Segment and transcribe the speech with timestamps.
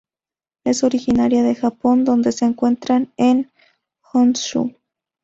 [0.63, 3.51] Es originaria de Japón donde se encuentra en
[4.13, 4.73] Honshu.